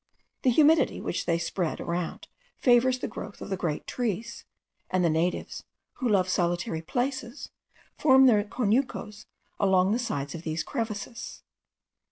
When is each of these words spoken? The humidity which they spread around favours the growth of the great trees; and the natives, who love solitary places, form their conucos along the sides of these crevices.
The 0.41 0.49
humidity 0.49 0.99
which 0.99 1.27
they 1.27 1.37
spread 1.37 1.79
around 1.79 2.27
favours 2.57 2.97
the 2.97 3.07
growth 3.07 3.39
of 3.39 3.51
the 3.51 3.55
great 3.55 3.85
trees; 3.85 4.45
and 4.89 5.05
the 5.05 5.11
natives, 5.11 5.63
who 5.97 6.09
love 6.09 6.27
solitary 6.27 6.81
places, 6.81 7.51
form 7.99 8.25
their 8.25 8.43
conucos 8.43 9.27
along 9.59 9.91
the 9.91 9.99
sides 9.99 10.33
of 10.33 10.41
these 10.41 10.63
crevices. 10.63 11.43